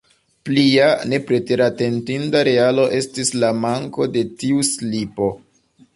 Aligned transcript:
Plia 0.47 0.85
nepreteratentinda 1.11 2.43
realo 2.49 2.85
estis 3.01 3.31
la 3.45 3.53
manko 3.67 4.09
de 4.17 4.25
tiu 4.41 4.69
slipo. 4.71 5.29